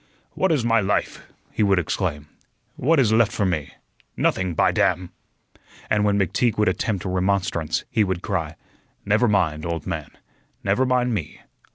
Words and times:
"What 0.31 0.51
is 0.51 0.65
my 0.65 0.79
life!" 0.79 1.31
he 1.51 1.61
would 1.61 1.77
exclaim. 1.77 2.27
"What 2.75 2.99
is 2.99 3.13
left 3.13 3.31
for 3.31 3.45
me? 3.45 3.75
Nothing, 4.17 4.55
by 4.55 4.71
damn!" 4.71 5.11
And 5.91 6.03
when 6.03 6.17
McTeague 6.17 6.57
would 6.57 6.67
attempt 6.69 7.05
remonstrance, 7.05 7.83
he 7.91 8.03
would 8.03 8.23
cry: 8.23 8.55
"Never 9.05 9.27
mind, 9.27 9.63
old 9.63 9.85
man. 9.85 10.09
Never 10.63 10.87
mind 10.87 11.13
me. 11.13 11.41